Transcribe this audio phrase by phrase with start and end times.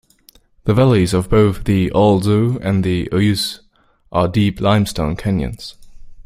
[0.63, 3.59] The valleys of both the Alzou and the Ouysse
[4.11, 5.75] are deep limestone canyons.